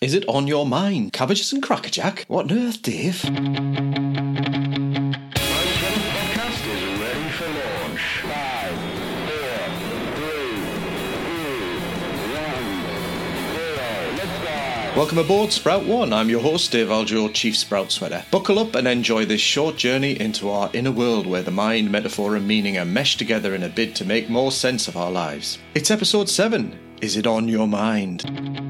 Is 0.00 0.14
it 0.14 0.26
on 0.28 0.46
your 0.46 0.64
mind? 0.64 1.12
Cabbages 1.12 1.52
and 1.52 1.62
crackerjack? 1.62 2.24
What 2.26 2.50
on 2.50 2.58
earth, 2.58 2.80
Dave? 2.80 3.22
Welcome 14.96 15.18
aboard 15.18 15.52
Sprout 15.52 15.84
One. 15.84 16.14
I'm 16.14 16.30
your 16.30 16.40
host, 16.40 16.72
Dave 16.72 16.88
Algeo, 16.88 17.30
Chief 17.34 17.54
Sprout 17.54 17.92
Sweater. 17.92 18.24
Buckle 18.30 18.58
up 18.58 18.74
and 18.74 18.88
enjoy 18.88 19.26
this 19.26 19.42
short 19.42 19.76
journey 19.76 20.18
into 20.18 20.48
our 20.48 20.70
inner 20.72 20.92
world 20.92 21.26
where 21.26 21.42
the 21.42 21.50
mind, 21.50 21.92
metaphor, 21.92 22.36
and 22.36 22.48
meaning 22.48 22.78
are 22.78 22.86
meshed 22.86 23.18
together 23.18 23.54
in 23.54 23.62
a 23.62 23.68
bid 23.68 23.94
to 23.96 24.06
make 24.06 24.30
more 24.30 24.50
sense 24.50 24.88
of 24.88 24.96
our 24.96 25.10
lives. 25.10 25.58
It's 25.74 25.90
episode 25.90 26.30
7. 26.30 26.96
Is 27.02 27.18
it 27.18 27.26
on 27.26 27.48
your 27.48 27.68
mind? 27.68 28.69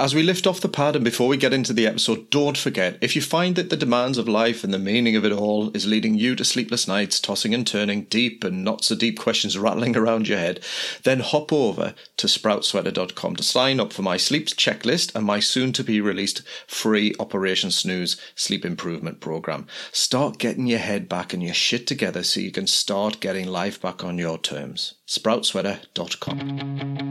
As 0.00 0.14
we 0.14 0.22
lift 0.22 0.46
off 0.46 0.62
the 0.62 0.68
pad 0.70 0.96
and 0.96 1.04
before 1.04 1.28
we 1.28 1.36
get 1.36 1.52
into 1.52 1.74
the 1.74 1.86
episode, 1.86 2.30
don't 2.30 2.56
forget 2.56 2.96
if 3.02 3.14
you 3.14 3.20
find 3.20 3.54
that 3.56 3.68
the 3.68 3.76
demands 3.76 4.16
of 4.16 4.26
life 4.26 4.64
and 4.64 4.72
the 4.72 4.78
meaning 4.78 5.14
of 5.14 5.26
it 5.26 5.32
all 5.32 5.68
is 5.76 5.86
leading 5.86 6.14
you 6.14 6.34
to 6.36 6.42
sleepless 6.42 6.88
nights, 6.88 7.20
tossing 7.20 7.52
and 7.52 7.66
turning, 7.66 8.04
deep 8.04 8.42
and 8.42 8.64
not 8.64 8.82
so 8.82 8.94
deep 8.94 9.18
questions 9.18 9.58
rattling 9.58 9.94
around 9.94 10.26
your 10.26 10.38
head, 10.38 10.60
then 11.02 11.20
hop 11.20 11.52
over 11.52 11.94
to 12.16 12.26
sproutsweater.com 12.26 13.36
to 13.36 13.42
sign 13.42 13.78
up 13.78 13.92
for 13.92 14.00
my 14.00 14.16
sleep 14.16 14.46
checklist 14.46 15.14
and 15.14 15.26
my 15.26 15.38
soon 15.38 15.70
to 15.70 15.84
be 15.84 16.00
released 16.00 16.40
free 16.66 17.14
Operation 17.20 17.70
Snooze 17.70 18.18
sleep 18.34 18.64
improvement 18.64 19.20
program. 19.20 19.66
Start 19.92 20.38
getting 20.38 20.66
your 20.66 20.78
head 20.78 21.10
back 21.10 21.34
and 21.34 21.42
your 21.42 21.52
shit 21.52 21.86
together 21.86 22.22
so 22.22 22.40
you 22.40 22.52
can 22.52 22.66
start 22.66 23.20
getting 23.20 23.46
life 23.46 23.78
back 23.78 24.02
on 24.02 24.16
your 24.16 24.38
terms. 24.38 24.94
sproutsweater.com. 25.06 27.10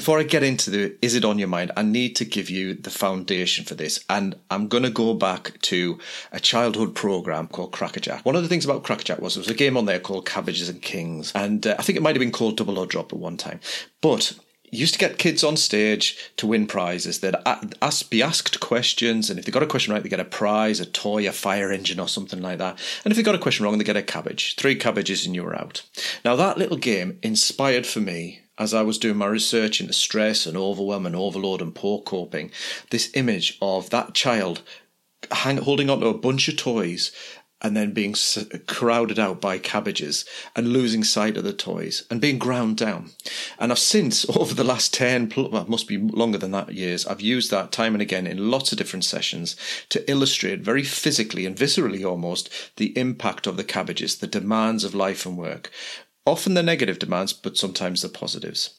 Before 0.00 0.18
I 0.18 0.22
get 0.22 0.42
into 0.42 0.70
the 0.70 0.96
is 1.02 1.14
it 1.14 1.26
on 1.26 1.38
your 1.38 1.48
mind, 1.48 1.59
I 1.76 1.82
need 1.82 2.16
to 2.16 2.24
give 2.24 2.48
you 2.48 2.74
the 2.74 2.90
foundation 2.90 3.64
for 3.64 3.74
this. 3.74 4.04
And 4.08 4.36
I'm 4.50 4.68
going 4.68 4.84
to 4.84 4.90
go 4.90 5.14
back 5.14 5.60
to 5.62 5.98
a 6.32 6.40
childhood 6.40 6.94
program 6.94 7.48
called 7.48 7.72
Crackerjack. 7.72 8.24
One 8.24 8.36
of 8.36 8.42
the 8.42 8.48
things 8.48 8.64
about 8.64 8.84
Crackerjack 8.84 9.20
was 9.20 9.34
there 9.34 9.40
was 9.40 9.50
a 9.50 9.54
game 9.54 9.76
on 9.76 9.86
there 9.86 10.00
called 10.00 10.26
Cabbages 10.26 10.68
and 10.68 10.80
Kings. 10.80 11.32
And 11.34 11.66
uh, 11.66 11.76
I 11.78 11.82
think 11.82 11.96
it 11.96 12.02
might 12.02 12.16
have 12.16 12.20
been 12.20 12.32
called 12.32 12.56
Double 12.56 12.78
or 12.78 12.86
Drop 12.86 13.12
at 13.12 13.18
one 13.18 13.36
time. 13.36 13.60
But 14.00 14.34
used 14.70 14.94
to 14.94 15.00
get 15.00 15.18
kids 15.18 15.42
on 15.42 15.56
stage 15.56 16.32
to 16.36 16.46
win 16.46 16.66
prizes. 16.66 17.20
They'd 17.20 17.34
ask, 17.44 18.08
be 18.08 18.22
asked 18.22 18.60
questions, 18.60 19.30
and 19.30 19.38
if 19.38 19.44
they 19.44 19.52
got 19.52 19.62
a 19.62 19.66
question 19.66 19.92
right, 19.92 20.02
they 20.02 20.08
get 20.08 20.20
a 20.20 20.24
prize, 20.24 20.80
a 20.80 20.86
toy, 20.86 21.28
a 21.28 21.32
fire 21.32 21.72
engine, 21.72 22.00
or 22.00 22.08
something 22.08 22.40
like 22.40 22.58
that. 22.58 22.78
And 23.04 23.10
if 23.10 23.16
they 23.16 23.22
got 23.22 23.34
a 23.34 23.38
question 23.38 23.64
wrong, 23.64 23.78
they 23.78 23.84
get 23.84 23.96
a 23.96 24.02
cabbage. 24.02 24.56
Three 24.56 24.76
cabbages, 24.76 25.26
and 25.26 25.34
you 25.34 25.42
were 25.42 25.58
out. 25.58 25.82
Now 26.24 26.36
that 26.36 26.58
little 26.58 26.76
game 26.76 27.18
inspired 27.22 27.86
for 27.86 28.00
me 28.00 28.42
as 28.60 28.74
I 28.74 28.82
was 28.82 28.98
doing 28.98 29.16
my 29.16 29.26
research 29.26 29.80
into 29.80 29.94
stress 29.94 30.44
and 30.44 30.54
overwhelm 30.54 31.06
and 31.06 31.16
overload 31.16 31.62
and 31.62 31.74
poor 31.74 32.02
coping, 32.02 32.52
this 32.90 33.10
image 33.14 33.56
of 33.62 33.88
that 33.88 34.12
child 34.12 34.60
hang, 35.30 35.56
holding 35.56 35.88
onto 35.88 36.06
a 36.06 36.14
bunch 36.14 36.46
of 36.46 36.58
toys 36.58 37.10
and 37.62 37.74
then 37.74 37.92
being 37.92 38.14
crowded 38.66 39.18
out 39.18 39.40
by 39.40 39.58
cabbages 39.58 40.26
and 40.54 40.72
losing 40.72 41.04
sight 41.04 41.38
of 41.38 41.44
the 41.44 41.52
toys 41.52 42.04
and 42.10 42.20
being 42.20 42.38
ground 42.38 42.76
down. 42.76 43.10
And 43.58 43.72
I've 43.72 43.78
since, 43.78 44.28
over 44.36 44.54
the 44.54 44.64
last 44.64 44.92
10, 44.92 45.28
pl- 45.28 45.50
well, 45.50 45.66
must 45.66 45.88
be 45.88 45.96
longer 45.96 46.38
than 46.38 46.50
that 46.52 46.74
years, 46.74 47.06
I've 47.06 47.20
used 47.22 47.50
that 47.50 47.72
time 47.72 47.94
and 47.94 48.02
again 48.02 48.26
in 48.26 48.50
lots 48.50 48.72
of 48.72 48.78
different 48.78 49.04
sessions 49.06 49.56
to 49.88 50.08
illustrate 50.10 50.60
very 50.60 50.82
physically 50.82 51.46
and 51.46 51.56
viscerally 51.56 52.04
almost 52.04 52.50
the 52.76 52.96
impact 52.98 53.46
of 53.46 53.56
the 53.56 53.64
cabbages, 53.64 54.16
the 54.16 54.26
demands 54.26 54.84
of 54.84 54.94
life 54.94 55.24
and 55.24 55.38
work. 55.38 55.70
Often 56.26 56.54
the 56.54 56.62
negative 56.62 56.98
demands, 56.98 57.32
but 57.32 57.56
sometimes 57.56 58.02
the 58.02 58.08
positives. 58.08 58.78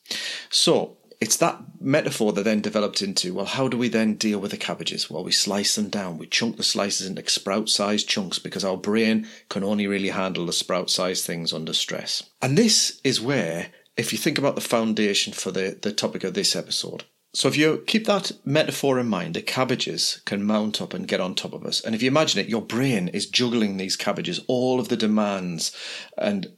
So, 0.49 0.97
it's 1.21 1.37
that 1.37 1.61
metaphor 1.79 2.33
that 2.33 2.43
then 2.43 2.61
developed 2.61 3.03
into 3.03 3.35
well, 3.35 3.45
how 3.45 3.67
do 3.67 3.77
we 3.77 3.87
then 3.87 4.15
deal 4.15 4.39
with 4.39 4.51
the 4.51 4.57
cabbages? 4.57 5.09
Well, 5.09 5.23
we 5.23 5.31
slice 5.31 5.75
them 5.75 5.89
down. 5.89 6.17
We 6.17 6.25
chunk 6.25 6.57
the 6.57 6.63
slices 6.63 7.07
into 7.07 7.27
sprout 7.29 7.69
sized 7.69 8.09
chunks 8.09 8.39
because 8.39 8.65
our 8.65 8.75
brain 8.75 9.27
can 9.47 9.63
only 9.63 9.85
really 9.85 10.09
handle 10.09 10.47
the 10.47 10.53
sprout 10.53 10.89
sized 10.89 11.23
things 11.23 11.53
under 11.53 11.73
stress. 11.73 12.23
And 12.41 12.57
this 12.57 12.99
is 13.03 13.21
where, 13.21 13.67
if 13.95 14.11
you 14.11 14.17
think 14.17 14.39
about 14.39 14.55
the 14.55 14.61
foundation 14.61 15.31
for 15.31 15.51
the, 15.51 15.77
the 15.79 15.93
topic 15.93 16.23
of 16.23 16.33
this 16.33 16.55
episode, 16.55 17.03
so 17.33 17.47
if 17.47 17.55
you 17.55 17.83
keep 17.87 18.05
that 18.07 18.33
metaphor 18.43 18.99
in 18.99 19.07
mind, 19.07 19.35
the 19.35 19.41
cabbages 19.41 20.21
can 20.25 20.43
mount 20.43 20.81
up 20.81 20.93
and 20.93 21.07
get 21.07 21.21
on 21.21 21.33
top 21.33 21.53
of 21.53 21.65
us. 21.65 21.79
And 21.79 21.95
if 21.95 22.01
you 22.01 22.09
imagine 22.09 22.41
it, 22.41 22.49
your 22.49 22.61
brain 22.61 23.07
is 23.07 23.25
juggling 23.29 23.77
these 23.77 23.95
cabbages, 23.95 24.41
all 24.47 24.81
of 24.81 24.89
the 24.89 24.97
demands 24.97 25.73
and 26.17 26.51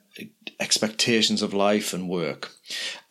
expectations 0.60 1.42
of 1.42 1.54
life 1.54 1.94
and 1.94 2.10
work. 2.10 2.52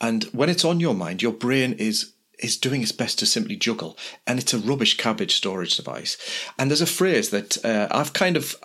And 0.01 0.25
when 0.25 0.49
it's 0.49 0.65
on 0.65 0.81
your 0.81 0.95
mind, 0.95 1.23
your 1.23 1.33
brain 1.33 1.75
is 1.75 2.13
is 2.39 2.57
doing 2.57 2.83
its 2.83 2.93
best 2.93 3.21
to 3.21 3.27
simply 3.27 3.55
juggle, 3.55 3.97
and 4.27 4.39
it's 4.39 4.53
a 4.53 4.59
rubbish 4.59 4.97
cabbage 4.97 5.37
storage 5.37 5.77
device. 5.77 6.17
And 6.59 6.69
there's 6.69 6.81
a 6.81 6.87
phrase 6.87 7.31
that 7.31 7.65
uh, 7.65 7.87
I've 7.91 8.13
kind 8.13 8.37
of 8.37 8.57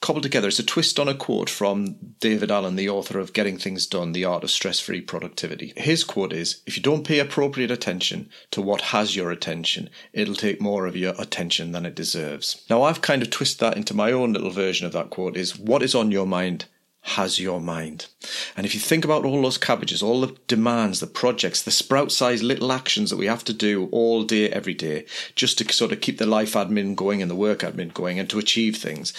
cobbled 0.00 0.22
together. 0.22 0.48
It's 0.48 0.58
a 0.58 0.64
twist 0.64 1.00
on 1.00 1.08
a 1.08 1.14
quote 1.14 1.50
from 1.50 1.96
David 2.20 2.50
Allen, 2.50 2.76
the 2.76 2.90
author 2.90 3.18
of 3.18 3.32
Getting 3.32 3.58
Things 3.58 3.86
Done: 3.86 4.12
The 4.12 4.24
Art 4.24 4.44
of 4.44 4.50
Stress-Free 4.50 5.00
Productivity. 5.00 5.72
His 5.76 6.04
quote 6.04 6.32
is: 6.32 6.62
"If 6.66 6.76
you 6.76 6.82
don't 6.82 7.06
pay 7.06 7.18
appropriate 7.18 7.70
attention 7.70 8.28
to 8.50 8.60
what 8.60 8.92
has 8.92 9.16
your 9.16 9.30
attention, 9.30 9.90
it'll 10.12 10.34
take 10.34 10.60
more 10.60 10.86
of 10.86 10.96
your 10.96 11.14
attention 11.18 11.72
than 11.72 11.86
it 11.86 11.96
deserves." 11.96 12.62
Now, 12.68 12.82
I've 12.82 13.02
kind 13.02 13.22
of 13.22 13.30
twisted 13.30 13.60
that 13.60 13.76
into 13.76 13.94
my 13.94 14.12
own 14.12 14.32
little 14.32 14.50
version 14.50 14.86
of 14.86 14.92
that 14.92 15.10
quote: 15.10 15.36
"Is 15.36 15.58
what 15.58 15.82
is 15.82 15.94
on 15.94 16.10
your 16.12 16.26
mind." 16.26 16.66
Has 17.04 17.38
your 17.38 17.60
mind. 17.60 18.06
And 18.56 18.64
if 18.64 18.74
you 18.74 18.80
think 18.80 19.04
about 19.04 19.26
all 19.26 19.42
those 19.42 19.58
cabbages, 19.58 20.02
all 20.02 20.22
the 20.22 20.34
demands, 20.46 21.00
the 21.00 21.06
projects, 21.06 21.62
the 21.62 21.70
sprout 21.70 22.10
sized 22.10 22.42
little 22.42 22.72
actions 22.72 23.10
that 23.10 23.18
we 23.18 23.26
have 23.26 23.44
to 23.44 23.52
do 23.52 23.90
all 23.92 24.24
day, 24.24 24.48
every 24.48 24.72
day, 24.72 25.04
just 25.34 25.58
to 25.58 25.70
sort 25.70 25.92
of 25.92 26.00
keep 26.00 26.16
the 26.16 26.24
life 26.24 26.54
admin 26.54 26.96
going 26.96 27.20
and 27.20 27.30
the 27.30 27.34
work 27.34 27.60
admin 27.60 27.92
going 27.92 28.18
and 28.18 28.30
to 28.30 28.38
achieve 28.38 28.78
things, 28.78 29.12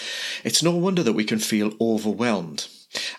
it's 0.43 0.63
no 0.63 0.71
wonder 0.71 1.03
that 1.03 1.13
we 1.13 1.23
can 1.23 1.37
feel 1.37 1.73
overwhelmed. 1.79 2.67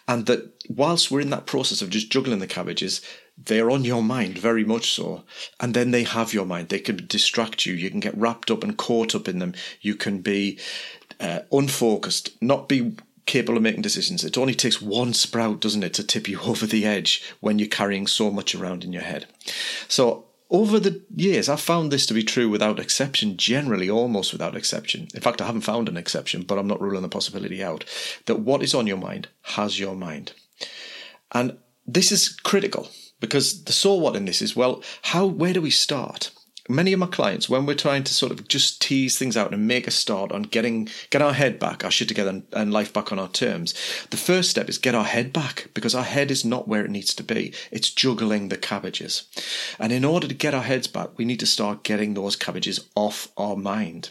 And 0.09 0.27
that 0.27 0.65
whilst 0.69 1.13
we're 1.13 1.21
in 1.21 1.31
that 1.31 1.47
process 1.47 1.81
of 1.81 1.91
just 1.91 2.11
juggling 2.11 2.41
the 2.41 2.47
cabbages, 2.49 3.03
they're 3.39 3.71
on 3.71 3.85
your 3.85 4.03
mind 4.03 4.37
very 4.37 4.65
much 4.65 4.93
so. 4.93 5.23
And 5.61 5.75
then 5.75 5.93
they 5.93 6.03
have 6.03 6.35
your 6.35 6.47
mind. 6.47 6.71
They 6.71 6.81
can 6.81 7.07
distract 7.07 7.67
you. 7.67 7.75
You 7.75 7.91
can 7.91 8.01
get 8.01 8.17
wrapped 8.17 8.51
up 8.51 8.65
and 8.65 8.77
caught 8.77 9.15
up 9.15 9.29
in 9.29 9.39
them. 9.39 9.55
You 9.81 9.95
can 9.95 10.23
be 10.23 10.59
uh, 11.21 11.41
unfocused, 11.53 12.31
not 12.41 12.69
be 12.69 12.97
capable 13.27 13.57
of 13.57 13.63
making 13.63 13.83
decisions. 13.83 14.25
It 14.25 14.39
only 14.39 14.55
takes 14.55 14.81
one 14.81 15.13
sprout, 15.13 15.61
doesn't 15.61 15.83
it, 15.83 15.95
to 15.95 16.05
tip 16.05 16.29
you 16.29 16.41
over 16.45 16.67
the 16.67 16.87
edge 16.87 17.23
when 17.41 17.59
you're 17.59 17.69
carrying 17.69 18.07
so 18.07 18.31
much 18.31 18.55
around 18.55 18.85
in 18.85 18.93
your 18.93 19.03
head. 19.03 19.27
So, 19.89 20.25
over 20.49 20.79
the 20.79 21.03
years, 21.15 21.49
I've 21.49 21.61
found 21.61 21.91
this 21.91 22.07
to 22.07 22.15
be 22.15 22.23
true 22.23 22.49
without 22.49 22.79
exception, 22.79 23.37
generally 23.37 23.91
almost 23.91 24.33
without 24.33 24.57
exception. 24.57 25.09
In 25.13 25.21
fact, 25.21 25.43
I 25.43 25.47
haven't 25.47 25.63
found 25.63 25.89
an 25.89 25.97
exception, 25.97 26.43
but 26.43 26.57
I'm 26.57 26.69
not 26.69 26.81
ruling 26.81 27.03
the 27.03 27.09
possibility 27.09 27.65
out. 27.65 27.85
That 28.27 28.39
what 28.39 28.63
is 28.63 28.73
on 28.73 28.87
your 28.87 28.97
mind 28.97 29.27
has 29.43 29.81
your 29.81 29.97
mind. 29.97 30.35
And 31.33 31.59
this 31.85 32.13
is 32.13 32.29
critical 32.29 32.89
because 33.19 33.65
the 33.65 33.73
so 33.73 33.95
what 33.95 34.15
in 34.15 34.25
this 34.25 34.41
is 34.41 34.55
well, 34.55 34.85
how 35.03 35.27
where 35.27 35.53
do 35.53 35.61
we 35.61 35.71
start? 35.71 36.31
Many 36.69 36.93
of 36.93 36.99
my 36.99 37.07
clients, 37.07 37.49
when 37.49 37.67
we're 37.67 37.75
trying 37.75 38.05
to 38.05 38.15
sort 38.15 38.33
of 38.33 38.49
just 38.49 38.81
tease 38.81 39.19
things 39.19 39.37
out 39.37 39.53
and 39.53 39.67
make 39.67 39.87
a 39.87 39.91
start 39.91 40.33
on 40.33 40.43
getting 40.43 40.89
get 41.11 41.23
our 41.23 41.33
head 41.33 41.59
back, 41.59 41.85
our 41.85 41.91
shit 41.91 42.09
together, 42.09 42.31
and, 42.31 42.47
and, 42.53 42.73
life 42.73 42.93
back 42.93 43.13
on 43.13 43.19
our 43.19 43.29
terms, 43.29 43.75
the 44.11 44.17
first 44.17 44.51
step 44.51 44.69
is 44.69 44.79
get 44.79 44.95
our 44.95 45.05
head 45.05 45.33
back 45.33 45.69
because 45.75 45.95
our 45.95 46.05
head 46.05 46.31
is 46.31 46.45
not 46.45 46.69
where 46.69 46.85
it 46.85 46.91
needs 46.91 47.15
to 47.15 47.23
be. 47.23 47.53
It's 47.71 47.91
juggling 47.91 48.49
the 48.49 48.57
cabbages, 48.57 49.25
and 49.79 49.93
in 49.93 50.05
order 50.05 50.29
to 50.29 50.35
get 50.35 50.55
our 50.55 50.63
heads 50.63 50.87
back, 50.87 51.17
we 51.17 51.25
need 51.25 51.41
to 51.41 51.47
start 51.47 51.85
getting 51.85 52.15
those 52.15 52.37
cabbages 52.37 52.89
off 52.95 53.29
our 53.37 53.57
mind. 53.57 54.11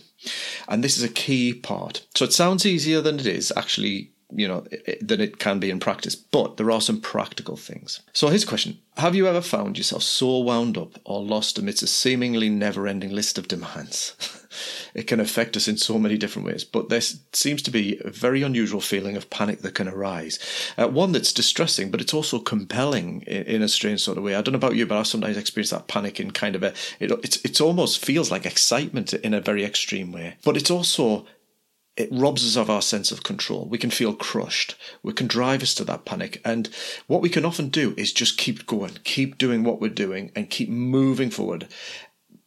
And 0.68 0.84
this 0.84 0.98
is 0.98 1.04
a 1.04 1.10
key 1.10 1.54
part. 1.54 2.06
So 2.16 2.26
it 2.26 2.34
sounds 2.34 2.66
easier 2.66 3.02
than 3.02 3.20
it 3.20 3.28
is 3.28 3.54
actually 3.56 4.12
you 4.32 4.48
know 4.48 4.66
than 5.02 5.22
it 5.22 5.40
can 5.40 5.60
be 5.60 5.70
in 5.70 5.80
practice 5.80 6.16
but 6.16 6.58
there 6.58 6.72
are 6.72 6.82
some 6.82 7.02
practical 7.02 7.56
things. 7.56 8.02
So 8.14 8.28
a 8.28 8.46
question. 8.46 8.80
Have 8.98 9.14
you 9.14 9.28
ever 9.28 9.42
found 9.42 9.78
yourself 9.78 10.04
so 10.04 10.40
wound 10.40 10.78
up 10.78 11.00
or 11.04 11.22
lost 11.22 11.58
amidst 11.58 11.84
a 11.84 11.88
seemingly 11.88 12.50
never-ending 12.50 13.12
list 13.12 13.38
of 13.38 13.48
demands? 13.48 14.16
It 14.94 15.08
can 15.08 15.20
affect 15.20 15.58
us 15.58 15.68
in 15.68 15.76
so 15.76 16.00
many 16.00 16.18
different 16.18 16.46
ways 16.46 16.64
but 16.64 16.88
there 16.88 17.02
seems 17.02 17.62
to 17.64 17.72
be 17.72 18.00
a 18.06 18.10
very 18.10 18.42
unusual 18.42 18.80
feeling 18.80 19.18
of 19.18 19.30
panic 19.30 19.62
that 19.64 19.76
can 19.76 19.90
arise. 19.90 20.40
Uh, 20.78 20.88
one 20.88 21.12
that's 21.12 21.34
distressing 21.34 21.92
but 21.92 22.00
it's 22.00 22.14
also 22.14 22.40
compelling 22.40 23.22
in, 23.24 23.44
in, 23.44 23.62
a 23.62 23.68
strange 23.68 24.02
sort 24.02 24.18
of 24.18 24.24
way. 24.24 24.34
I 24.34 24.42
don't 24.42 24.54
know 24.54 24.58
about 24.58 24.78
you 24.78 24.86
but 24.86 24.98
i 24.98 25.04
sometimes 25.04 25.36
experience 25.36 25.72
that 25.72 25.88
panic 25.88 26.22
in 26.22 26.32
kind 26.32 26.56
of 26.56 26.64
a 26.64 26.74
it 27.02 27.12
it's, 27.24 27.44
it's 27.44 27.60
almost 27.60 28.04
feels 28.06 28.32
like 28.32 28.46
excitement 28.46 29.14
in 29.14 29.34
a 29.34 29.42
very 29.42 29.66
extreme 29.66 30.14
way 30.14 30.38
but 30.46 30.56
it's 30.56 30.72
also 30.72 31.26
it 31.98 32.10
robs 32.12 32.46
us 32.46 32.58
of 32.58 32.70
our 32.70 32.82
sense 32.82 33.12
of 33.12 33.24
control. 33.24 33.68
We 33.70 33.78
can 33.78 33.90
feel 33.90 34.14
crushed. 34.14 34.76
We 35.02 35.14
can 35.14 35.28
drive 35.28 35.64
us 35.64 35.74
to 35.76 35.86
that 35.86 36.06
panic. 36.06 36.42
And 36.44 36.70
what 37.08 37.22
we 37.22 37.30
can 37.30 37.46
often 37.46 37.70
do 37.70 37.94
is 37.98 38.12
just 38.12 38.38
keep 38.38 38.66
going, 38.66 39.00
keep 39.04 39.38
doing 39.38 39.64
what 39.64 39.80
we're 39.80 39.90
doing, 39.90 40.32
and 40.36 40.50
keep 40.50 40.70
moving 40.70 41.30
forward 41.30 41.68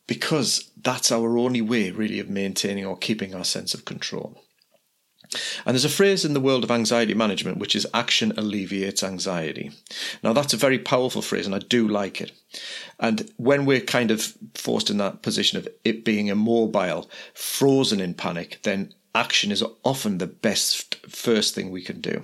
because 0.07 0.71
that's 0.81 1.13
our 1.13 1.39
only 1.39 1.61
way, 1.61 1.91
really, 1.91 2.19
of 2.19 2.29
maintaining 2.29 2.85
or 2.85 2.97
keeping 2.97 3.35
our 3.35 3.45
sense 3.45 3.75
of 3.75 3.85
control. 3.85 4.43
And 5.67 5.75
there's 5.75 5.85
a 5.85 5.91
phrase 5.91 6.25
in 6.25 6.33
the 6.33 6.41
world 6.41 6.65
of 6.65 6.71
anxiety 6.71 7.13
management 7.13 7.59
which 7.59 7.77
is 7.77 7.87
action 7.93 8.33
alleviates 8.39 9.03
anxiety. 9.03 9.71
Now, 10.23 10.33
that's 10.33 10.55
a 10.55 10.59
very 10.59 10.79
powerful 10.79 11.21
phrase, 11.21 11.45
and 11.45 11.55
I 11.55 11.59
do 11.59 11.87
like 11.87 12.21
it. 12.21 12.33
And 12.99 13.31
when 13.37 13.67
we're 13.67 13.81
kind 13.81 14.11
of 14.11 14.35
forced 14.55 14.89
in 14.89 14.97
that 14.99 15.21
position 15.21 15.59
of 15.59 15.69
it 15.85 16.05
being 16.05 16.29
immobile, 16.29 17.11
frozen 17.35 18.01
in 18.01 18.15
panic, 18.15 18.61
then 18.63 18.95
action 19.19 19.51
is 19.51 19.65
often 19.83 20.19
the 20.19 20.27
best 20.27 20.95
first 21.09 21.55
thing 21.55 21.71
we 21.71 21.83
can 21.83 22.01
do. 22.01 22.23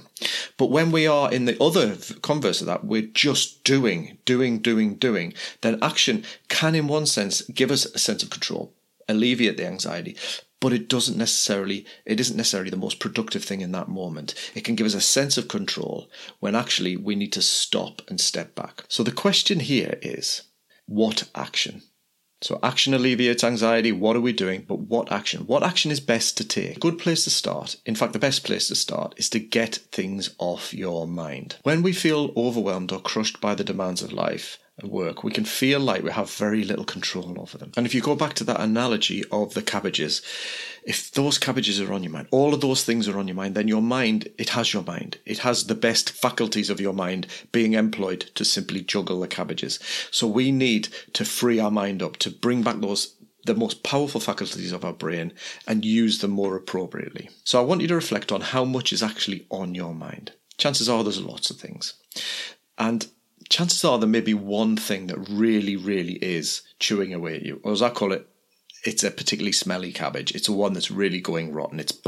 But 0.56 0.70
when 0.70 0.92
we 0.92 1.06
are 1.08 1.32
in 1.32 1.44
the 1.44 1.60
other 1.60 1.96
converse 2.22 2.60
of 2.60 2.68
that, 2.68 2.84
we're 2.84 3.02
just 3.26 3.64
doing, 3.64 4.18
doing, 4.24 4.60
doing, 4.60 4.94
doing, 4.94 5.34
then 5.62 5.82
action 5.82 6.24
can, 6.48 6.74
in 6.74 6.86
one 6.86 7.06
sense, 7.06 7.42
give 7.42 7.72
us 7.72 7.84
a 7.84 7.98
sense 7.98 8.22
of 8.22 8.30
control, 8.30 8.72
alleviate 9.08 9.56
the 9.56 9.66
anxiety, 9.66 10.16
but 10.60 10.72
it 10.72 10.88
doesn't 10.88 11.18
necessarily 11.18 11.84
it 12.06 12.20
isn't 12.20 12.36
necessarily 12.36 12.70
the 12.70 12.84
most 12.86 13.00
productive 13.00 13.44
thing 13.44 13.60
in 13.60 13.72
that 13.72 13.88
moment. 13.88 14.34
It 14.54 14.64
can 14.64 14.76
give 14.76 14.86
us 14.86 14.94
a 14.94 15.00
sense 15.00 15.36
of 15.36 15.48
control 15.48 16.08
when 16.40 16.54
actually 16.54 16.96
we 16.96 17.16
need 17.16 17.32
to 17.32 17.42
stop 17.42 18.02
and 18.08 18.20
step 18.20 18.54
back. 18.54 18.84
So 18.88 19.02
the 19.02 19.12
question 19.12 19.60
here 19.60 19.98
is 20.00 20.42
what 20.86 21.28
action 21.34 21.82
so 22.44 22.58
action 22.62 22.92
alleviates 22.92 23.42
anxiety. 23.42 23.90
What 23.90 24.16
are 24.16 24.20
we 24.20 24.34
doing? 24.34 24.66
But 24.68 24.80
what 24.80 25.10
action? 25.10 25.46
What 25.46 25.62
action 25.62 25.90
is 25.90 26.00
best 26.00 26.36
to 26.36 26.44
take? 26.46 26.76
A 26.76 26.80
good 26.80 26.98
place 26.98 27.24
to 27.24 27.30
start 27.30 27.76
in 27.86 27.94
fact 27.94 28.12
the 28.12 28.18
best 28.18 28.44
place 28.44 28.68
to 28.68 28.74
start 28.74 29.14
is 29.16 29.30
to 29.30 29.38
get 29.38 29.76
things 29.92 30.34
off 30.38 30.74
your 30.74 31.06
mind. 31.06 31.56
When 31.62 31.82
we 31.82 31.92
feel 31.92 32.32
overwhelmed 32.36 32.92
or 32.92 33.00
crushed 33.00 33.40
by 33.40 33.54
the 33.54 33.64
demands 33.64 34.02
of 34.02 34.12
life 34.12 34.58
and 34.78 34.90
work, 34.90 35.24
we 35.24 35.30
can 35.30 35.44
feel 35.44 35.80
like 35.80 36.02
we 36.02 36.10
have 36.10 36.30
very 36.30 36.64
little 36.64 36.84
control 36.84 37.40
over 37.40 37.56
them. 37.56 37.72
And 37.76 37.86
if 37.86 37.94
you 37.94 38.00
go 38.00 38.14
back 38.14 38.34
to 38.34 38.44
that 38.44 38.60
analogy 38.60 39.24
of 39.30 39.54
the 39.54 39.62
cabbages, 39.62 40.20
if 40.84 41.10
those 41.12 41.38
cabbages 41.38 41.80
are 41.80 41.92
on 41.92 42.02
your 42.02 42.12
mind, 42.12 42.28
all 42.30 42.52
of 42.52 42.60
those 42.60 42.84
things 42.84 43.08
are 43.08 43.18
on 43.18 43.26
your 43.26 43.34
mind, 43.34 43.54
then 43.54 43.68
your 43.68 43.82
mind, 43.82 44.28
it 44.36 44.50
has 44.50 44.72
your 44.72 44.82
mind. 44.82 45.18
It 45.24 45.38
has 45.38 45.66
the 45.66 45.74
best 45.74 46.10
faculties 46.10 46.68
of 46.68 46.80
your 46.80 46.92
mind 46.92 47.26
being 47.52 47.72
employed 47.72 48.20
to 48.34 48.44
simply 48.44 48.82
juggle 48.82 49.20
the 49.20 49.28
cabbages. 49.28 49.78
So 50.10 50.26
we 50.26 50.52
need 50.52 50.88
to 51.14 51.24
free 51.24 51.58
our 51.58 51.70
mind 51.70 52.02
up, 52.02 52.18
to 52.18 52.30
bring 52.30 52.62
back 52.62 52.80
those 52.80 53.14
the 53.46 53.54
most 53.54 53.82
powerful 53.82 54.20
faculties 54.20 54.72
of 54.72 54.84
our 54.84 54.92
brain 54.92 55.32
and 55.66 55.84
use 55.84 56.20
them 56.20 56.30
more 56.30 56.56
appropriately. 56.56 57.28
So 57.44 57.60
I 57.60 57.64
want 57.64 57.82
you 57.82 57.88
to 57.88 57.94
reflect 57.94 58.32
on 58.32 58.40
how 58.40 58.64
much 58.64 58.90
is 58.92 59.02
actually 59.02 59.46
on 59.50 59.74
your 59.74 59.94
mind. 59.94 60.32
Chances 60.56 60.88
are 60.88 61.02
there's 61.02 61.20
lots 61.20 61.50
of 61.50 61.58
things. 61.58 61.94
And 62.78 63.06
chances 63.50 63.84
are 63.84 63.98
there 63.98 64.08
may 64.08 64.22
be 64.22 64.34
one 64.34 64.76
thing 64.76 65.08
that 65.08 65.28
really, 65.28 65.76
really 65.76 66.14
is 66.14 66.62
chewing 66.78 67.12
away 67.12 67.36
at 67.36 67.42
you, 67.42 67.60
or 67.62 67.72
as 67.72 67.82
I 67.82 67.90
call 67.90 68.12
it, 68.12 68.26
it's 68.84 69.02
a 69.02 69.10
particularly 69.10 69.52
smelly 69.52 69.92
cabbage. 69.92 70.34
It's 70.34 70.48
one 70.48 70.74
that's 70.74 70.90
really 70.90 71.20
going 71.20 71.52
rotten. 71.52 71.80
It's 71.80 71.98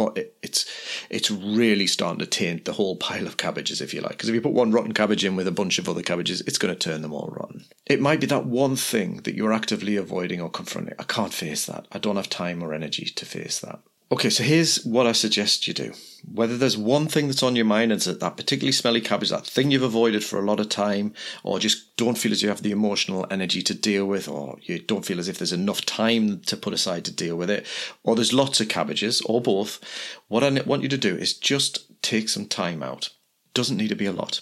it's 0.42 0.66
it's 1.10 1.30
really 1.30 1.86
starting 1.86 2.20
to 2.20 2.26
taint 2.26 2.64
the 2.64 2.74
whole 2.74 2.96
pile 2.96 3.26
of 3.26 3.36
cabbages, 3.36 3.80
if 3.80 3.94
you 3.94 4.00
like. 4.00 4.12
Because 4.12 4.28
if 4.28 4.34
you 4.34 4.40
put 4.40 4.52
one 4.52 4.72
rotten 4.72 4.92
cabbage 4.92 5.24
in 5.24 5.36
with 5.36 5.48
a 5.48 5.52
bunch 5.52 5.78
of 5.78 5.88
other 5.88 6.02
cabbages, 6.02 6.42
it's 6.42 6.58
going 6.58 6.74
to 6.74 6.78
turn 6.78 7.02
them 7.02 7.12
all 7.12 7.32
rotten. 7.32 7.64
It 7.86 8.00
might 8.00 8.20
be 8.20 8.26
that 8.26 8.46
one 8.46 8.76
thing 8.76 9.22
that 9.22 9.34
you're 9.34 9.52
actively 9.52 9.96
avoiding 9.96 10.40
or 10.40 10.50
confronting. 10.50 10.94
I 10.98 11.04
can't 11.04 11.34
face 11.34 11.66
that. 11.66 11.86
I 11.92 11.98
don't 11.98 12.16
have 12.16 12.30
time 12.30 12.62
or 12.62 12.74
energy 12.74 13.06
to 13.06 13.24
face 13.24 13.60
that. 13.60 13.80
Okay, 14.08 14.30
so 14.30 14.44
here's 14.44 14.84
what 14.84 15.08
I 15.08 15.10
suggest 15.10 15.66
you 15.66 15.74
do. 15.74 15.92
Whether 16.32 16.56
there's 16.56 16.78
one 16.78 17.08
thing 17.08 17.26
that's 17.26 17.42
on 17.42 17.56
your 17.56 17.64
mind, 17.64 17.90
and 17.90 17.98
it's 17.98 18.04
that 18.04 18.36
particularly 18.36 18.70
smelly 18.70 19.00
cabbage, 19.00 19.30
that 19.30 19.44
thing 19.44 19.72
you've 19.72 19.82
avoided 19.82 20.22
for 20.22 20.38
a 20.38 20.44
lot 20.44 20.60
of 20.60 20.68
time, 20.68 21.12
or 21.42 21.58
just 21.58 21.96
don't 21.96 22.16
feel 22.16 22.30
as 22.30 22.40
you 22.40 22.48
have 22.48 22.62
the 22.62 22.70
emotional 22.70 23.26
energy 23.32 23.62
to 23.62 23.74
deal 23.74 24.06
with, 24.06 24.28
or 24.28 24.58
you 24.62 24.78
don't 24.78 25.04
feel 25.04 25.18
as 25.18 25.26
if 25.26 25.38
there's 25.38 25.52
enough 25.52 25.84
time 25.84 26.38
to 26.42 26.56
put 26.56 26.72
aside 26.72 27.04
to 27.06 27.12
deal 27.12 27.34
with 27.34 27.50
it, 27.50 27.66
or 28.04 28.14
there's 28.14 28.32
lots 28.32 28.60
of 28.60 28.68
cabbages, 28.68 29.22
or 29.22 29.40
both, 29.40 29.80
what 30.28 30.44
I 30.44 30.50
want 30.62 30.84
you 30.84 30.88
to 30.88 30.96
do 30.96 31.16
is 31.16 31.36
just 31.36 32.00
take 32.00 32.28
some 32.28 32.46
time 32.46 32.84
out. 32.84 33.10
Doesn't 33.54 33.76
need 33.76 33.88
to 33.88 33.96
be 33.96 34.06
a 34.06 34.12
lot. 34.12 34.40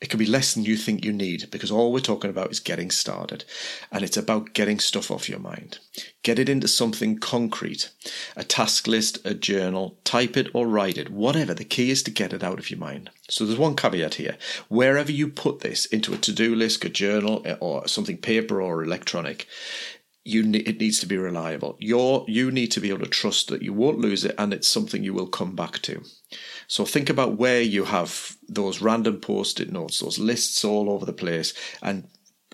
It 0.00 0.10
could 0.10 0.20
be 0.20 0.26
less 0.26 0.54
than 0.54 0.64
you 0.64 0.76
think 0.76 1.04
you 1.04 1.12
need 1.12 1.50
because 1.50 1.72
all 1.72 1.92
we're 1.92 1.98
talking 1.98 2.30
about 2.30 2.52
is 2.52 2.60
getting 2.60 2.90
started. 2.90 3.44
And 3.90 4.04
it's 4.04 4.16
about 4.16 4.52
getting 4.54 4.78
stuff 4.78 5.10
off 5.10 5.28
your 5.28 5.40
mind. 5.40 5.78
Get 6.22 6.38
it 6.38 6.48
into 6.48 6.68
something 6.68 7.18
concrete 7.18 7.90
a 8.36 8.44
task 8.44 8.86
list, 8.86 9.18
a 9.24 9.34
journal, 9.34 9.98
type 10.04 10.36
it 10.36 10.48
or 10.54 10.68
write 10.68 10.98
it, 10.98 11.10
whatever. 11.10 11.52
The 11.52 11.64
key 11.64 11.90
is 11.90 12.02
to 12.04 12.12
get 12.12 12.32
it 12.32 12.44
out 12.44 12.60
of 12.60 12.70
your 12.70 12.78
mind. 12.78 13.10
So 13.28 13.44
there's 13.44 13.58
one 13.58 13.74
caveat 13.74 14.14
here. 14.14 14.38
Wherever 14.68 15.10
you 15.10 15.28
put 15.28 15.60
this 15.60 15.86
into 15.86 16.14
a 16.14 16.18
to 16.18 16.32
do 16.32 16.54
list, 16.54 16.84
a 16.84 16.88
journal, 16.88 17.44
or 17.60 17.88
something 17.88 18.18
paper 18.18 18.62
or 18.62 18.84
electronic, 18.84 19.46
you 20.28 20.42
ne- 20.42 20.58
it 20.58 20.78
needs 20.78 21.00
to 21.00 21.06
be 21.06 21.16
reliable. 21.16 21.76
You're, 21.80 22.24
you 22.28 22.50
need 22.50 22.68
to 22.72 22.80
be 22.80 22.90
able 22.90 23.04
to 23.04 23.10
trust 23.10 23.48
that 23.48 23.62
you 23.62 23.72
won't 23.72 23.98
lose 23.98 24.24
it 24.24 24.34
and 24.38 24.52
it's 24.52 24.68
something 24.68 25.02
you 25.02 25.14
will 25.14 25.26
come 25.26 25.56
back 25.56 25.80
to. 25.82 26.02
So 26.66 26.84
think 26.84 27.08
about 27.08 27.38
where 27.38 27.62
you 27.62 27.84
have 27.84 28.36
those 28.48 28.82
random 28.82 29.20
post-it 29.20 29.72
notes, 29.72 30.00
those 30.00 30.18
lists 30.18 30.64
all 30.64 30.90
over 30.90 31.06
the 31.06 31.12
place, 31.12 31.54
and 31.82 32.08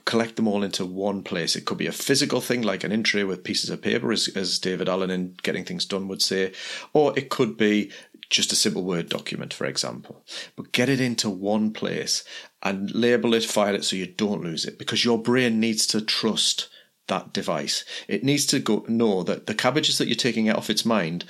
collect 0.04 0.36
them 0.36 0.46
all 0.46 0.62
into 0.62 0.84
one 0.84 1.22
place. 1.22 1.56
It 1.56 1.64
could 1.64 1.78
be 1.78 1.86
a 1.86 1.92
physical 1.92 2.40
thing 2.40 2.62
like 2.62 2.84
an 2.84 2.92
in 2.92 3.02
tray 3.02 3.24
with 3.24 3.42
pieces 3.42 3.70
of 3.70 3.82
paper, 3.82 4.12
as, 4.12 4.28
as 4.36 4.58
David 4.58 4.88
Allen 4.88 5.10
in 5.10 5.36
Getting 5.42 5.64
Things 5.64 5.84
Done 5.84 6.08
would 6.08 6.22
say, 6.22 6.52
or 6.92 7.18
it 7.18 7.30
could 7.30 7.56
be 7.56 7.90
just 8.30 8.52
a 8.52 8.56
simple 8.56 8.84
Word 8.84 9.08
document, 9.08 9.52
for 9.52 9.66
example. 9.66 10.24
But 10.56 10.72
get 10.72 10.88
it 10.88 11.00
into 11.00 11.28
one 11.28 11.72
place 11.72 12.22
and 12.62 12.94
label 12.94 13.34
it, 13.34 13.44
file 13.44 13.74
it 13.74 13.84
so 13.84 13.96
you 13.96 14.06
don't 14.06 14.42
lose 14.42 14.64
it 14.64 14.78
because 14.78 15.04
your 15.04 15.20
brain 15.20 15.58
needs 15.58 15.86
to 15.88 16.00
trust 16.00 16.68
that 17.08 17.32
device. 17.32 17.84
It 18.08 18.24
needs 18.24 18.46
to 18.46 18.58
go 18.58 18.84
know 18.88 19.22
that 19.22 19.46
the 19.46 19.54
cabbages 19.54 19.98
that 19.98 20.08
you're 20.08 20.14
taking 20.14 20.48
out 20.48 20.56
of 20.56 20.70
its 20.70 20.84
mind 20.84 21.24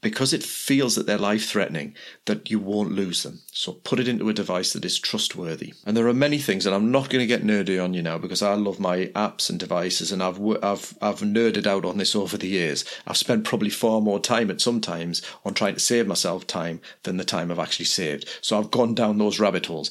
because 0.00 0.32
it 0.32 0.44
feels 0.44 0.94
that 0.94 1.06
they're 1.06 1.18
life 1.18 1.46
threatening, 1.46 1.94
that 2.26 2.50
you 2.50 2.58
won't 2.58 2.92
lose 2.92 3.24
them. 3.24 3.40
So 3.52 3.72
put 3.72 3.98
it 3.98 4.06
into 4.06 4.28
a 4.28 4.34
device 4.34 4.72
that 4.72 4.84
is 4.84 4.98
trustworthy. 4.98 5.74
And 5.84 5.96
there 5.96 6.06
are 6.06 6.14
many 6.14 6.38
things, 6.38 6.66
and 6.66 6.74
I'm 6.74 6.92
not 6.92 7.10
going 7.10 7.20
to 7.20 7.26
get 7.26 7.44
nerdy 7.44 7.82
on 7.82 7.94
you 7.94 8.02
now 8.02 8.16
because 8.16 8.40
I 8.40 8.54
love 8.54 8.78
my 8.78 9.06
apps 9.16 9.50
and 9.50 9.58
devices, 9.58 10.12
and 10.12 10.22
I've 10.22 10.40
I've 10.62 10.96
I've 11.02 11.20
nerded 11.20 11.66
out 11.66 11.84
on 11.84 11.98
this 11.98 12.14
over 12.14 12.36
the 12.36 12.48
years. 12.48 12.84
I've 13.06 13.16
spent 13.16 13.44
probably 13.44 13.70
far 13.70 14.00
more 14.00 14.20
time 14.20 14.50
at 14.50 14.60
some 14.60 14.80
times 14.80 15.20
on 15.44 15.54
trying 15.54 15.74
to 15.74 15.80
save 15.80 16.06
myself 16.06 16.46
time 16.46 16.80
than 17.02 17.16
the 17.16 17.24
time 17.24 17.50
I've 17.50 17.58
actually 17.58 17.86
saved. 17.86 18.28
So 18.40 18.58
I've 18.58 18.70
gone 18.70 18.94
down 18.94 19.18
those 19.18 19.40
rabbit 19.40 19.66
holes 19.66 19.90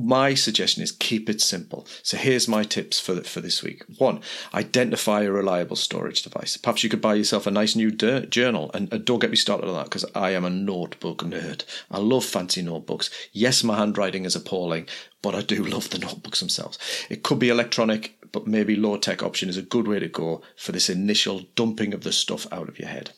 my 0.00 0.34
suggestion 0.34 0.82
is 0.82 0.92
keep 0.92 1.28
it 1.28 1.40
simple. 1.40 1.86
So 2.02 2.16
here's 2.16 2.48
my 2.48 2.62
tips 2.62 2.98
for 2.98 3.22
for 3.22 3.40
this 3.40 3.62
week. 3.62 3.82
One, 3.98 4.20
identify 4.54 5.22
a 5.22 5.30
reliable 5.30 5.76
storage 5.76 6.22
device. 6.22 6.56
Perhaps 6.56 6.82
you 6.82 6.90
could 6.90 7.00
buy 7.00 7.14
yourself 7.14 7.46
a 7.46 7.50
nice 7.50 7.76
new 7.76 7.90
journal, 7.90 8.70
and, 8.74 8.92
and 8.92 9.04
don't 9.04 9.18
get 9.18 9.30
me 9.30 9.36
started 9.36 9.68
on 9.68 9.74
that 9.74 9.84
because 9.84 10.04
I 10.14 10.30
am 10.30 10.44
a 10.44 10.50
notebook 10.50 11.22
nerd. 11.22 11.64
I 11.90 11.98
love 11.98 12.24
fancy 12.24 12.62
notebooks. 12.62 13.10
Yes, 13.32 13.62
my 13.62 13.76
handwriting 13.76 14.24
is 14.24 14.36
appalling, 14.36 14.88
but 15.22 15.34
I 15.34 15.42
do 15.42 15.64
love 15.64 15.90
the 15.90 15.98
notebooks 15.98 16.40
themselves. 16.40 16.78
It 17.08 17.22
could 17.22 17.38
be 17.38 17.48
electronic, 17.48 18.16
but 18.32 18.46
maybe 18.46 18.76
low 18.76 18.96
tech 18.96 19.22
option 19.22 19.48
is 19.48 19.56
a 19.56 19.62
good 19.62 19.86
way 19.86 19.98
to 19.98 20.08
go 20.08 20.42
for 20.56 20.72
this 20.72 20.88
initial 20.88 21.42
dumping 21.54 21.94
of 21.94 22.04
the 22.04 22.12
stuff 22.12 22.46
out 22.52 22.68
of 22.68 22.78
your 22.78 22.88
head. 22.88 23.10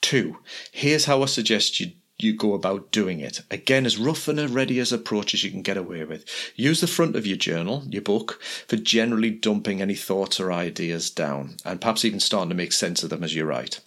Two, 0.00 0.38
here's 0.70 1.06
how 1.06 1.22
I 1.22 1.26
suggest 1.26 1.80
you 1.80 1.92
you 2.18 2.32
go 2.32 2.54
about 2.54 2.92
doing 2.92 3.20
it. 3.20 3.40
Again, 3.50 3.86
as 3.86 3.98
rough 3.98 4.28
and 4.28 4.38
ready 4.50 4.78
as 4.78 4.92
approach 4.92 5.34
as 5.34 5.42
you 5.42 5.50
can 5.50 5.62
get 5.62 5.76
away 5.76 6.04
with. 6.04 6.24
Use 6.54 6.80
the 6.80 6.86
front 6.86 7.16
of 7.16 7.26
your 7.26 7.36
journal, 7.36 7.82
your 7.88 8.02
book, 8.02 8.40
for 8.68 8.76
generally 8.76 9.30
dumping 9.30 9.82
any 9.82 9.94
thoughts 9.94 10.38
or 10.38 10.52
ideas 10.52 11.10
down, 11.10 11.56
and 11.64 11.80
perhaps 11.80 12.04
even 12.04 12.20
starting 12.20 12.50
to 12.50 12.54
make 12.54 12.72
sense 12.72 13.02
of 13.02 13.10
them 13.10 13.24
as 13.24 13.34
you 13.34 13.44
write. 13.44 13.80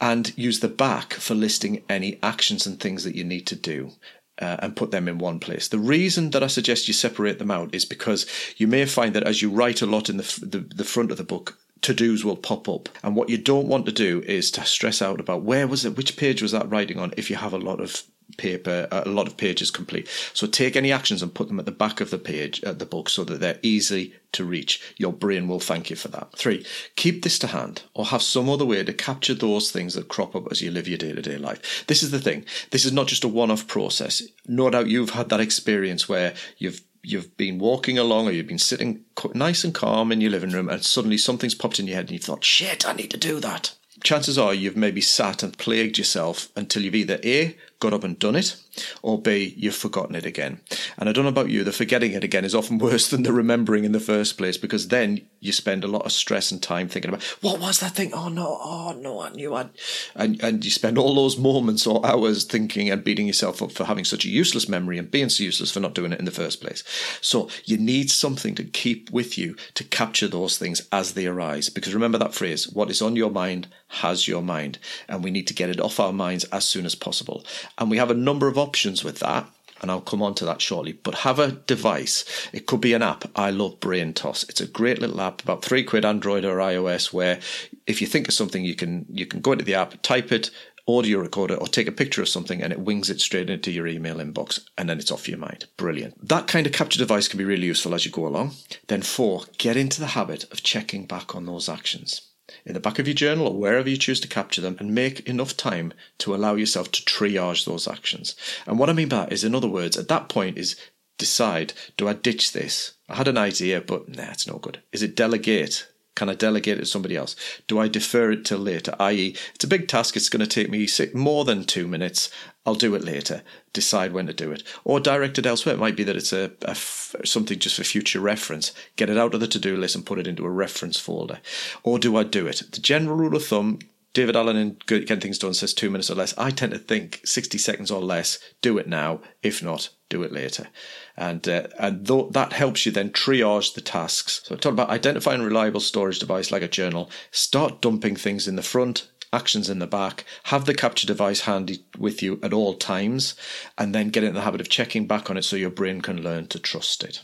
And 0.00 0.36
use 0.36 0.60
the 0.60 0.68
back 0.68 1.14
for 1.14 1.34
listing 1.34 1.84
any 1.88 2.18
actions 2.22 2.66
and 2.66 2.80
things 2.80 3.04
that 3.04 3.14
you 3.14 3.24
need 3.24 3.46
to 3.48 3.56
do. 3.56 3.92
Uh, 4.40 4.56
and 4.58 4.74
put 4.74 4.90
them 4.90 5.06
in 5.06 5.16
one 5.16 5.38
place. 5.38 5.68
The 5.68 5.78
reason 5.78 6.30
that 6.30 6.42
I 6.42 6.48
suggest 6.48 6.88
you 6.88 6.92
separate 6.92 7.38
them 7.38 7.52
out 7.52 7.72
is 7.72 7.84
because 7.84 8.26
you 8.56 8.66
may 8.66 8.84
find 8.84 9.14
that 9.14 9.22
as 9.22 9.40
you 9.40 9.48
write 9.48 9.80
a 9.80 9.86
lot 9.86 10.10
in 10.10 10.16
the, 10.16 10.24
the, 10.42 10.58
the 10.74 10.82
front 10.82 11.12
of 11.12 11.18
the 11.18 11.22
book, 11.22 11.56
to 11.84 11.94
dos 11.94 12.24
will 12.24 12.36
pop 12.36 12.68
up. 12.68 12.88
And 13.02 13.14
what 13.14 13.28
you 13.28 13.38
don't 13.38 13.68
want 13.68 13.86
to 13.86 13.92
do 13.92 14.22
is 14.26 14.50
to 14.52 14.64
stress 14.64 15.00
out 15.00 15.20
about 15.20 15.42
where 15.42 15.66
was 15.66 15.84
it, 15.84 15.96
which 15.96 16.16
page 16.16 16.42
was 16.42 16.52
that 16.52 16.70
writing 16.70 16.98
on 16.98 17.14
if 17.16 17.30
you 17.30 17.36
have 17.36 17.52
a 17.52 17.58
lot 17.58 17.80
of 17.80 18.02
paper, 18.38 18.88
a 18.90 19.08
lot 19.08 19.26
of 19.26 19.36
pages 19.36 19.70
complete. 19.70 20.08
So 20.32 20.46
take 20.46 20.76
any 20.76 20.90
actions 20.90 21.22
and 21.22 21.34
put 21.34 21.48
them 21.48 21.60
at 21.60 21.66
the 21.66 21.72
back 21.72 22.00
of 22.00 22.10
the 22.10 22.18
page, 22.18 22.64
at 22.64 22.78
the 22.78 22.86
book, 22.86 23.08
so 23.08 23.22
that 23.24 23.40
they're 23.40 23.58
easy 23.62 24.14
to 24.32 24.44
reach. 24.44 24.80
Your 24.96 25.12
brain 25.12 25.46
will 25.46 25.60
thank 25.60 25.90
you 25.90 25.96
for 25.96 26.08
that. 26.08 26.32
Three, 26.36 26.64
keep 26.96 27.22
this 27.22 27.38
to 27.40 27.48
hand 27.48 27.82
or 27.92 28.06
have 28.06 28.22
some 28.22 28.48
other 28.48 28.64
way 28.64 28.82
to 28.82 28.92
capture 28.92 29.34
those 29.34 29.70
things 29.70 29.94
that 29.94 30.08
crop 30.08 30.34
up 30.34 30.50
as 30.50 30.62
you 30.62 30.70
live 30.70 30.88
your 30.88 30.98
day 30.98 31.12
to 31.12 31.22
day 31.22 31.36
life. 31.36 31.84
This 31.86 32.02
is 32.02 32.10
the 32.10 32.20
thing. 32.20 32.44
This 32.70 32.84
is 32.84 32.92
not 32.92 33.06
just 33.06 33.24
a 33.24 33.28
one 33.28 33.50
off 33.50 33.66
process. 33.66 34.22
No 34.46 34.70
doubt 34.70 34.88
you've 34.88 35.10
had 35.10 35.28
that 35.28 35.40
experience 35.40 36.08
where 36.08 36.34
you've 36.58 36.80
you've 37.04 37.36
been 37.36 37.58
walking 37.58 37.98
along 37.98 38.28
or 38.28 38.32
you've 38.32 38.46
been 38.46 38.58
sitting 38.58 39.04
nice 39.34 39.64
and 39.64 39.74
calm 39.74 40.10
in 40.10 40.20
your 40.20 40.30
living 40.30 40.50
room 40.50 40.68
and 40.68 40.84
suddenly 40.84 41.18
something's 41.18 41.54
popped 41.54 41.78
in 41.78 41.86
your 41.86 41.96
head 41.96 42.06
and 42.06 42.12
you 42.12 42.18
thought, 42.18 42.44
shit, 42.44 42.86
I 42.86 42.92
need 42.92 43.10
to 43.10 43.16
do 43.16 43.40
that. 43.40 43.74
Chances 44.02 44.36
are 44.36 44.52
you've 44.52 44.76
maybe 44.76 45.00
sat 45.00 45.42
and 45.42 45.56
plagued 45.56 45.96
yourself 45.96 46.48
until 46.56 46.82
you've 46.82 46.94
either 46.94 47.20
A, 47.24 47.56
got 47.78 47.94
up 47.94 48.04
and 48.04 48.18
done 48.18 48.36
it, 48.36 48.56
or 49.02 49.20
B, 49.20 49.54
you've 49.56 49.74
forgotten 49.74 50.14
it 50.14 50.26
again. 50.26 50.60
And 50.98 51.08
I 51.08 51.12
don't 51.12 51.24
know 51.24 51.30
about 51.30 51.48
you, 51.48 51.64
the 51.64 51.72
forgetting 51.72 52.12
it 52.12 52.24
again 52.24 52.44
is 52.44 52.54
often 52.54 52.78
worse 52.78 53.08
than 53.08 53.22
the 53.22 53.32
remembering 53.32 53.84
in 53.84 53.92
the 53.92 54.00
first 54.00 54.36
place 54.36 54.56
because 54.56 54.88
then 54.88 55.26
you 55.44 55.52
spend 55.52 55.84
a 55.84 55.88
lot 55.88 56.06
of 56.06 56.12
stress 56.12 56.50
and 56.50 56.62
time 56.62 56.88
thinking 56.88 57.10
about 57.10 57.22
what 57.42 57.60
was 57.60 57.80
that 57.80 57.94
thing? 57.94 58.12
Oh 58.14 58.28
no, 58.28 58.58
oh 58.60 58.96
no, 58.98 59.20
I 59.20 59.30
knew 59.30 59.54
I'd 59.54 59.70
and 60.14 60.42
and 60.42 60.64
you 60.64 60.70
spend 60.70 60.98
all 60.98 61.14
those 61.14 61.38
moments 61.38 61.86
or 61.86 62.04
hours 62.04 62.44
thinking 62.44 62.90
and 62.90 63.04
beating 63.04 63.26
yourself 63.26 63.62
up 63.62 63.72
for 63.72 63.84
having 63.84 64.04
such 64.04 64.24
a 64.24 64.30
useless 64.30 64.68
memory 64.68 64.98
and 64.98 65.10
being 65.10 65.28
so 65.28 65.44
useless 65.44 65.70
for 65.70 65.80
not 65.80 65.94
doing 65.94 66.12
it 66.12 66.18
in 66.18 66.24
the 66.24 66.30
first 66.30 66.60
place. 66.60 66.82
So 67.20 67.48
you 67.64 67.76
need 67.76 68.10
something 68.10 68.54
to 68.54 68.64
keep 68.64 69.10
with 69.10 69.36
you 69.36 69.56
to 69.74 69.84
capture 69.84 70.28
those 70.28 70.56
things 70.56 70.86
as 70.90 71.12
they 71.12 71.26
arise. 71.26 71.68
Because 71.68 71.94
remember 71.94 72.18
that 72.18 72.34
phrase, 72.34 72.68
what 72.68 72.90
is 72.90 73.02
on 73.02 73.16
your 73.16 73.30
mind 73.30 73.68
has 74.00 74.26
your 74.26 74.42
mind. 74.42 74.78
And 75.08 75.22
we 75.22 75.30
need 75.30 75.46
to 75.48 75.54
get 75.54 75.70
it 75.70 75.80
off 75.80 76.00
our 76.00 76.12
minds 76.12 76.44
as 76.44 76.64
soon 76.64 76.86
as 76.86 76.94
possible. 76.94 77.44
And 77.78 77.90
we 77.90 77.98
have 77.98 78.10
a 78.10 78.14
number 78.14 78.48
of 78.48 78.58
options 78.58 79.04
with 79.04 79.20
that 79.20 79.48
and 79.84 79.90
I'll 79.90 80.00
come 80.00 80.22
on 80.22 80.34
to 80.36 80.46
that 80.46 80.62
shortly. 80.62 80.92
But 80.92 81.14
have 81.16 81.38
a 81.38 81.52
device. 81.52 82.24
It 82.54 82.66
could 82.66 82.80
be 82.80 82.94
an 82.94 83.02
app. 83.02 83.26
I 83.36 83.50
love 83.50 83.80
Brain 83.80 84.14
Toss. 84.14 84.42
It's 84.44 84.62
a 84.62 84.66
great 84.66 84.98
little 84.98 85.20
app, 85.20 85.42
about 85.42 85.62
three 85.62 85.84
quid 85.84 86.06
Android 86.06 86.46
or 86.46 86.56
iOS, 86.56 87.12
where 87.12 87.38
if 87.86 88.00
you 88.00 88.06
think 88.06 88.26
of 88.26 88.32
something, 88.32 88.64
you 88.64 88.74
can 88.74 89.04
you 89.10 89.26
can 89.26 89.42
go 89.42 89.52
into 89.52 89.64
the 89.66 89.74
app, 89.74 90.00
type 90.00 90.32
it, 90.32 90.50
audio 90.88 91.18
recorder, 91.18 91.56
or 91.56 91.66
take 91.66 91.86
a 91.86 91.92
picture 91.92 92.22
of 92.22 92.30
something, 92.30 92.62
and 92.62 92.72
it 92.72 92.80
wings 92.80 93.10
it 93.10 93.20
straight 93.20 93.50
into 93.50 93.70
your 93.70 93.86
email 93.86 94.16
inbox, 94.16 94.58
and 94.78 94.88
then 94.88 94.98
it's 94.98 95.12
off 95.12 95.28
your 95.28 95.36
mind. 95.36 95.66
Brilliant. 95.76 96.26
That 96.26 96.46
kind 96.46 96.66
of 96.66 96.72
capture 96.72 96.98
device 96.98 97.28
can 97.28 97.36
be 97.36 97.44
really 97.44 97.66
useful 97.66 97.94
as 97.94 98.06
you 98.06 98.10
go 98.10 98.26
along. 98.26 98.52
Then 98.86 99.02
four, 99.02 99.42
get 99.58 99.76
into 99.76 100.00
the 100.00 100.06
habit 100.06 100.50
of 100.50 100.62
checking 100.62 101.04
back 101.04 101.34
on 101.34 101.44
those 101.44 101.68
actions 101.68 102.22
in 102.64 102.74
the 102.74 102.80
back 102.80 102.98
of 102.98 103.06
your 103.06 103.14
journal 103.14 103.48
or 103.48 103.54
wherever 103.54 103.88
you 103.88 103.96
choose 103.96 104.20
to 104.20 104.28
capture 104.28 104.60
them 104.60 104.76
and 104.78 104.94
make 104.94 105.28
enough 105.28 105.56
time 105.56 105.92
to 106.18 106.34
allow 106.34 106.54
yourself 106.54 106.90
to 106.92 107.02
triage 107.02 107.64
those 107.64 107.88
actions. 107.88 108.36
And 108.66 108.78
what 108.78 108.90
I 108.90 108.92
mean 108.92 109.08
by 109.08 109.16
that 109.16 109.32
is, 109.32 109.44
in 109.44 109.54
other 109.54 109.68
words, 109.68 109.96
at 109.96 110.08
that 110.08 110.28
point 110.28 110.58
is 110.58 110.76
decide, 111.18 111.72
do 111.96 112.08
I 112.08 112.12
ditch 112.12 112.52
this? 112.52 112.94
I 113.08 113.16
had 113.16 113.28
an 113.28 113.38
idea, 113.38 113.80
but 113.80 114.08
nah, 114.08 114.30
it's 114.30 114.46
no 114.46 114.58
good. 114.58 114.82
Is 114.92 115.02
it 115.02 115.16
delegate? 115.16 115.86
Can 116.14 116.28
I 116.28 116.34
delegate 116.34 116.78
it 116.78 116.82
to 116.82 116.86
somebody 116.86 117.16
else? 117.16 117.34
Do 117.66 117.80
I 117.80 117.88
defer 117.88 118.30
it 118.30 118.44
till 118.44 118.58
later? 118.58 118.94
I.e., 119.00 119.36
it's 119.54 119.64
a 119.64 119.68
big 119.68 119.88
task. 119.88 120.16
It's 120.16 120.28
going 120.28 120.46
to 120.46 120.46
take 120.46 120.70
me 120.70 120.86
more 121.12 121.44
than 121.44 121.64
two 121.64 121.88
minutes. 121.88 122.30
I'll 122.66 122.74
do 122.74 122.94
it 122.94 123.04
later. 123.04 123.42
Decide 123.72 124.12
when 124.12 124.26
to 124.26 124.32
do 124.32 124.50
it, 124.52 124.62
or 124.84 125.00
direct 125.00 125.38
it 125.38 125.46
elsewhere. 125.46 125.74
It 125.74 125.80
might 125.80 125.96
be 125.96 126.04
that 126.04 126.16
it's 126.16 126.32
a, 126.32 126.52
a 126.62 126.70
f- 126.70 127.14
something 127.24 127.58
just 127.58 127.76
for 127.76 127.84
future 127.84 128.20
reference. 128.20 128.72
Get 128.96 129.10
it 129.10 129.18
out 129.18 129.34
of 129.34 129.40
the 129.40 129.46
to-do 129.46 129.76
list 129.76 129.94
and 129.94 130.06
put 130.06 130.18
it 130.18 130.26
into 130.26 130.46
a 130.46 130.50
reference 130.50 130.98
folder. 130.98 131.40
Or 131.82 131.98
do 131.98 132.16
I 132.16 132.22
do 132.22 132.46
it? 132.46 132.62
The 132.72 132.80
general 132.80 133.16
rule 133.16 133.36
of 133.36 133.44
thumb 133.44 133.80
David 134.14 134.36
Allen 134.36 134.56
in 134.56 134.76
Getting 134.86 135.18
Things 135.18 135.38
Done 135.38 135.54
says 135.54 135.74
two 135.74 135.90
minutes 135.90 136.08
or 136.08 136.14
less. 136.14 136.38
I 136.38 136.50
tend 136.50 136.72
to 136.72 136.78
think 136.78 137.20
60 137.24 137.58
seconds 137.58 137.90
or 137.90 138.00
less. 138.00 138.38
Do 138.62 138.78
it 138.78 138.86
now. 138.86 139.20
If 139.42 139.60
not, 139.60 139.90
do 140.08 140.22
it 140.22 140.32
later. 140.32 140.68
And 141.16 141.46
uh, 141.48 141.66
and 141.80 142.06
th- 142.06 142.30
that 142.30 142.52
helps 142.52 142.86
you 142.86 142.92
then 142.92 143.10
triage 143.10 143.74
the 143.74 143.80
tasks. 143.80 144.42
So 144.44 144.54
I 144.54 144.58
talked 144.58 144.72
about 144.72 144.90
identifying 144.90 145.40
a 145.40 145.44
reliable 145.44 145.80
storage 145.80 146.20
device 146.20 146.52
like 146.52 146.62
a 146.62 146.68
journal. 146.68 147.10
Start 147.32 147.82
dumping 147.82 148.14
things 148.14 148.46
in 148.46 148.54
the 148.54 148.62
front, 148.62 149.10
actions 149.34 149.68
in 149.68 149.80
the 149.80 149.86
back. 149.86 150.24
Have 150.44 150.64
the 150.64 150.74
capture 150.74 151.06
device 151.06 151.42
handy 151.42 151.84
with 151.98 152.22
you 152.22 152.40
at 152.42 152.52
all 152.52 152.74
times, 152.74 153.34
and 153.76 153.94
then 153.94 154.08
get 154.08 154.24
in 154.24 154.34
the 154.34 154.42
habit 154.42 154.60
of 154.60 154.68
checking 154.68 155.06
back 155.06 155.28
on 155.28 155.36
it 155.36 155.44
so 155.44 155.56
your 155.56 155.70
brain 155.70 156.00
can 156.00 156.22
learn 156.22 156.46
to 156.48 156.58
trust 156.58 157.04
it. 157.04 157.20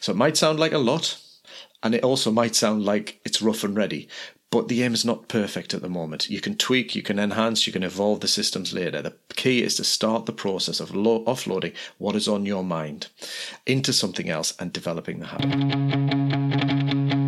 So 0.00 0.12
it 0.12 0.16
might 0.16 0.36
sound 0.36 0.58
like 0.60 0.72
a 0.72 0.78
lot, 0.78 1.18
and 1.82 1.94
it 1.94 2.04
also 2.04 2.30
might 2.30 2.56
sound 2.56 2.84
like 2.84 3.20
it's 3.24 3.42
rough 3.42 3.64
and 3.64 3.76
ready, 3.76 4.08
but 4.50 4.68
the 4.68 4.84
aim 4.84 4.94
is 4.94 5.04
not 5.04 5.28
perfect 5.28 5.74
at 5.74 5.82
the 5.82 5.88
moment. 5.88 6.30
You 6.30 6.40
can 6.40 6.56
tweak, 6.56 6.94
you 6.94 7.02
can 7.02 7.18
enhance, 7.18 7.66
you 7.66 7.72
can 7.72 7.82
evolve 7.82 8.20
the 8.20 8.28
systems 8.28 8.72
later. 8.72 9.02
The 9.02 9.16
key 9.34 9.64
is 9.64 9.74
to 9.76 9.84
start 9.84 10.26
the 10.26 10.32
process 10.32 10.78
of 10.78 10.94
lo- 10.94 11.24
offloading 11.24 11.74
what 11.98 12.14
is 12.14 12.28
on 12.28 12.46
your 12.46 12.62
mind 12.62 13.08
into 13.66 13.92
something 13.92 14.30
else 14.30 14.54
and 14.60 14.72
developing 14.72 15.18
the 15.18 15.26
habit. 15.26 17.23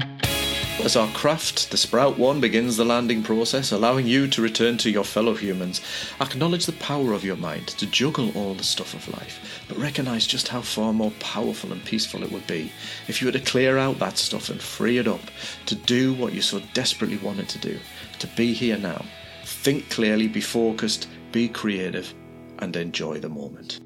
As 0.86 0.94
our 0.94 1.08
craft, 1.08 1.72
the 1.72 1.76
Sprout 1.76 2.16
One, 2.16 2.40
begins 2.40 2.76
the 2.76 2.84
landing 2.84 3.24
process, 3.24 3.72
allowing 3.72 4.06
you 4.06 4.28
to 4.28 4.40
return 4.40 4.78
to 4.78 4.88
your 4.88 5.02
fellow 5.02 5.34
humans, 5.34 5.80
acknowledge 6.20 6.64
the 6.64 6.74
power 6.74 7.12
of 7.12 7.24
your 7.24 7.34
mind 7.34 7.66
to 7.66 7.86
juggle 7.86 8.30
all 8.36 8.54
the 8.54 8.62
stuff 8.62 8.94
of 8.94 9.12
life, 9.12 9.64
but 9.66 9.78
recognize 9.78 10.28
just 10.28 10.46
how 10.46 10.60
far 10.60 10.92
more 10.92 11.10
powerful 11.18 11.72
and 11.72 11.84
peaceful 11.84 12.22
it 12.22 12.30
would 12.30 12.46
be 12.46 12.70
if 13.08 13.20
you 13.20 13.26
were 13.26 13.32
to 13.32 13.40
clear 13.40 13.78
out 13.78 13.98
that 13.98 14.16
stuff 14.16 14.48
and 14.48 14.62
free 14.62 14.98
it 14.98 15.08
up 15.08 15.22
to 15.66 15.74
do 15.74 16.14
what 16.14 16.32
you 16.32 16.40
so 16.40 16.62
desperately 16.72 17.16
wanted 17.16 17.48
to 17.48 17.58
do, 17.58 17.80
to 18.20 18.28
be 18.36 18.52
here 18.52 18.78
now. 18.78 19.04
Think 19.44 19.90
clearly, 19.90 20.28
be 20.28 20.40
focused, 20.40 21.08
be 21.32 21.48
creative, 21.48 22.14
and 22.60 22.76
enjoy 22.76 23.18
the 23.18 23.28
moment. 23.28 23.80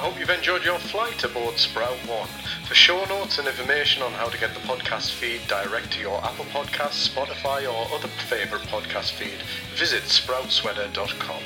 Hope 0.00 0.18
you've 0.18 0.30
enjoyed 0.30 0.64
your 0.64 0.78
flight 0.78 1.22
aboard 1.24 1.58
Sprout 1.58 1.98
One. 2.08 2.28
For 2.66 2.74
show 2.74 3.04
notes 3.04 3.38
and 3.38 3.46
information 3.46 4.02
on 4.02 4.12
how 4.12 4.30
to 4.30 4.38
get 4.38 4.54
the 4.54 4.60
podcast 4.60 5.12
feed 5.12 5.42
direct 5.46 5.92
to 5.92 6.00
your 6.00 6.24
Apple 6.24 6.46
Podcasts, 6.46 7.06
Spotify, 7.06 7.70
or 7.70 7.94
other 7.94 8.08
favourite 8.08 8.64
podcast 8.68 9.12
feed, 9.12 9.42
visit 9.74 10.02
sproutsweater.com. 10.04 11.42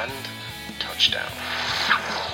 And 0.00 0.12
touchdown. 0.78 2.30